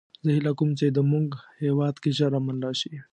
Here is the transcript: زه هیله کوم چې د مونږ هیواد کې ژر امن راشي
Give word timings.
زه 0.23 0.29
هیله 0.35 0.51
کوم 0.59 0.69
چې 0.79 0.85
د 0.89 0.97
مونږ 1.11 1.27
هیواد 1.63 1.95
کې 2.03 2.09
ژر 2.17 2.31
امن 2.39 2.57
راشي 2.65 2.93